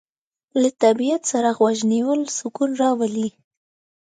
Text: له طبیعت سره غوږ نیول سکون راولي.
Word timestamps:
له 0.61 0.69
طبیعت 0.83 1.21
سره 1.31 1.49
غوږ 1.57 1.77
نیول 1.93 2.21
سکون 2.37 2.71
راولي. 2.81 3.27